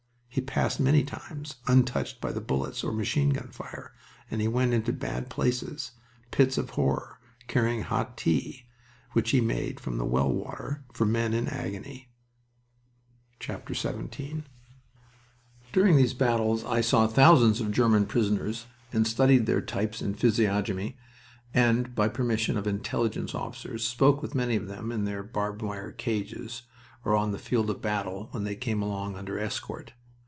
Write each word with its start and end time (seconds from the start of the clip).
He 0.33 0.39
passed 0.39 0.79
many 0.79 1.03
times, 1.03 1.55
untouched 1.67 2.21
by 2.21 2.31
bullets 2.31 2.85
or 2.85 2.93
machine 2.93 3.31
gun 3.31 3.49
fire, 3.49 3.91
and 4.31 4.39
he 4.39 4.47
went 4.47 4.71
into 4.73 4.93
bad 4.93 5.29
places, 5.29 5.91
pits 6.31 6.57
of 6.57 6.69
horror, 6.69 7.19
carrying 7.49 7.81
hot 7.81 8.15
tea, 8.15 8.65
which 9.11 9.31
he 9.31 9.41
made 9.41 9.81
from 9.81 9.97
the 9.97 10.05
well 10.05 10.31
water 10.31 10.85
for 10.93 11.03
men 11.05 11.33
in 11.33 11.49
agony. 11.49 12.07
XVII 13.43 14.43
During 15.73 15.97
these 15.97 16.13
battles 16.13 16.63
I 16.63 16.79
saw 16.79 17.07
thousands 17.07 17.59
of 17.59 17.69
German 17.73 18.05
prisoners, 18.05 18.67
and 18.93 19.05
studied 19.05 19.47
their 19.47 19.59
types 19.59 19.99
and 19.99 20.17
physiognomy, 20.17 20.97
and, 21.53 21.93
by 21.93 22.07
permission 22.07 22.55
of 22.55 22.65
Intelligence 22.65 23.35
officers, 23.35 23.85
spoke 23.85 24.21
with 24.21 24.33
many 24.33 24.55
of 24.55 24.69
them 24.69 24.93
in 24.93 25.03
their 25.03 25.23
barbed 25.23 25.61
wire 25.61 25.91
cages 25.91 26.61
or 27.03 27.17
on 27.17 27.31
the 27.33 27.37
field 27.37 27.69
of 27.69 27.81
battle 27.81 28.29
when 28.31 28.45
they 28.45 28.55
came 28.55 28.81
along 28.81 29.17
under 29.17 29.37
escort. 29.37 29.91